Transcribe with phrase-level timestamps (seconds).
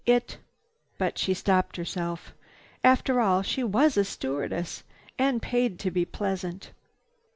[0.07, 0.37] It—"
[0.97, 2.33] But she stopped herself.
[2.83, 4.83] After all, she was a stewardess,
[5.15, 6.71] being paid to be pleasant.